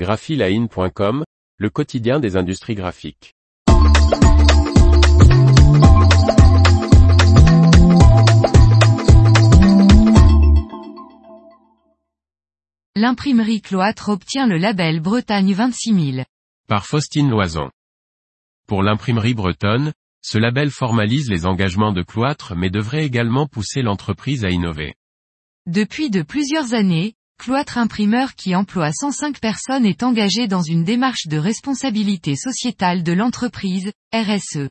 [0.00, 1.24] graphiline.com,
[1.58, 3.34] le quotidien des industries graphiques.
[12.96, 16.24] L'imprimerie Cloître obtient le label Bretagne 26000.
[16.66, 17.70] Par Faustine Loison.
[18.66, 19.92] Pour l'imprimerie bretonne,
[20.22, 24.94] ce label formalise les engagements de Cloître mais devrait également pousser l'entreprise à innover.
[25.66, 31.26] Depuis de plusieurs années, Cloître Imprimeur qui emploie 105 personnes est engagé dans une démarche
[31.26, 34.68] de responsabilité sociétale de l'entreprise, RSE.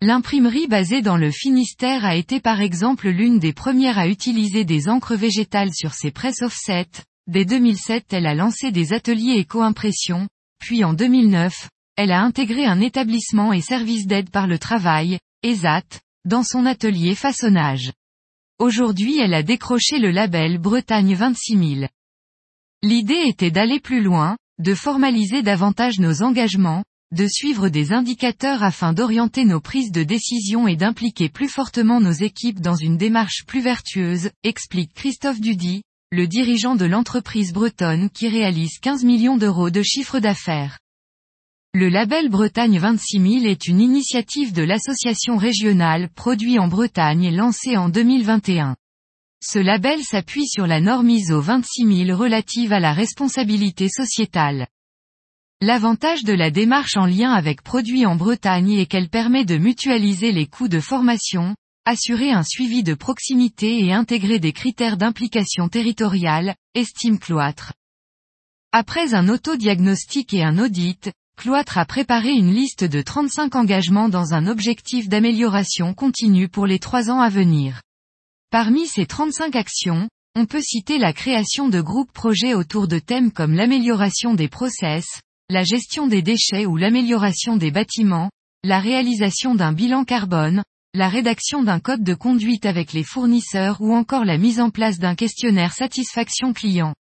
[0.00, 4.88] L'imprimerie basée dans le Finistère a été par exemple l'une des premières à utiliser des
[4.88, 6.86] encres végétales sur ses presses offset.
[7.26, 10.28] Dès 2007 elle a lancé des ateliers éco-impression,
[10.60, 15.82] puis en 2009, elle a intégré un établissement et service d'aide par le travail, ESAT,
[16.24, 17.90] dans son atelier façonnage.
[18.60, 21.88] Aujourd'hui elle a décroché le label Bretagne 26000.
[22.82, 28.92] L'idée était d'aller plus loin, de formaliser davantage nos engagements, de suivre des indicateurs afin
[28.92, 33.60] d'orienter nos prises de décision et d'impliquer plus fortement nos équipes dans une démarche plus
[33.60, 39.82] vertueuse, explique Christophe Dudy, le dirigeant de l'entreprise bretonne qui réalise 15 millions d'euros de
[39.82, 40.78] chiffre d'affaires.
[41.74, 47.88] Le label Bretagne 26000 est une initiative de l'association régionale Produits en Bretagne lancée en
[47.88, 48.76] 2021.
[49.42, 54.66] Ce label s'appuie sur la norme ISO 26000 relative à la responsabilité sociétale.
[55.60, 60.32] L'avantage de la démarche en lien avec Produits en Bretagne est qu'elle permet de mutualiser
[60.32, 61.54] les coûts de formation,
[61.86, 67.72] assurer un suivi de proximité et intégrer des critères d'implication territoriale, estime Cloître.
[68.72, 74.34] Après un autodiagnostic et un audit, Cloître a préparé une liste de 35 engagements dans
[74.34, 77.82] un objectif d'amélioration continue pour les trois ans à venir.
[78.58, 83.30] Parmi ces 35 actions, on peut citer la création de groupes projets autour de thèmes
[83.30, 85.04] comme l'amélioration des process,
[85.50, 88.30] la gestion des déchets ou l'amélioration des bâtiments,
[88.64, 90.62] la réalisation d'un bilan carbone,
[90.94, 94.98] la rédaction d'un code de conduite avec les fournisseurs ou encore la mise en place
[94.98, 96.94] d'un questionnaire satisfaction client.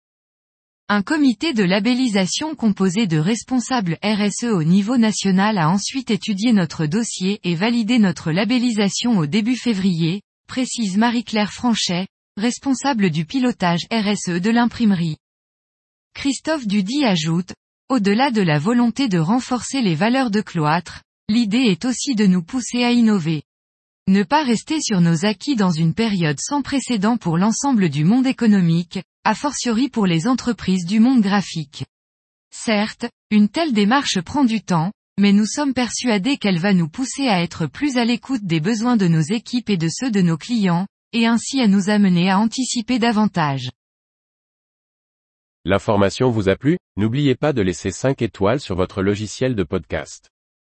[0.89, 6.85] Un comité de labellisation composé de responsables RSE au niveau national a ensuite étudié notre
[6.85, 12.07] dossier et validé notre labellisation au début février, précise Marie-Claire Franchet,
[12.37, 15.17] responsable du pilotage RSE de l'imprimerie.
[16.13, 17.53] Christophe Dudy ajoute,
[17.89, 22.41] au-delà de la volonté de renforcer les valeurs de cloître, l'idée est aussi de nous
[22.41, 23.43] pousser à innover.
[24.07, 28.27] Ne pas rester sur nos acquis dans une période sans précédent pour l'ensemble du monde
[28.27, 31.85] économique, a fortiori pour les entreprises du monde graphique.
[32.51, 37.27] Certes, une telle démarche prend du temps, mais nous sommes persuadés qu'elle va nous pousser
[37.27, 40.37] à être plus à l'écoute des besoins de nos équipes et de ceux de nos
[40.37, 43.69] clients, et ainsi à nous amener à anticiper davantage.
[45.63, 46.77] L'information vous a plu?
[46.97, 50.29] N'oubliez pas de laisser 5 étoiles sur votre logiciel de podcast.